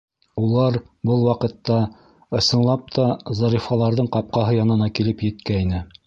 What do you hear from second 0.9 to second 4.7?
был ваҡытта, ысынлап та, Зарифаларҙың ҡапҡаһы